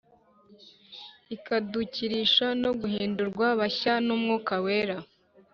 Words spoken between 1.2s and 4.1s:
ikadukirisha no guhindurwa bashya